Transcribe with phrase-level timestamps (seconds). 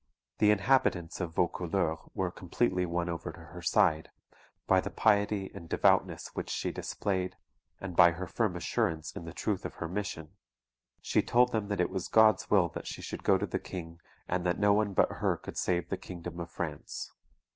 [0.39, 4.09] The inhabitants of Vaucouleurs were completely won over to her side,
[4.65, 7.35] by the piety and devoutness which she displayed
[7.79, 10.29] and by her firm assurance in the truth of her mission.
[11.03, 13.99] She told them that it was God's will that she should go to the King,
[14.27, 17.11] and that no one but her could save the kingdom of France.